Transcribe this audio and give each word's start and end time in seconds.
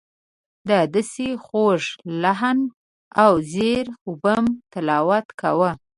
ده 0.67 0.79
داسې 0.93 1.27
خوږ 1.45 1.81
لحن 2.21 2.59
او 3.23 3.31
زیر 3.51 3.85
و 4.07 4.11
بم 4.23 4.45
تلاوت 4.71 5.25
کاوه. 5.39 5.71